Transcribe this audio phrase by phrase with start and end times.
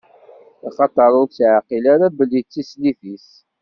[0.67, 3.29] Axaṭer ur tt-iɛqil ara belli d tislit-is.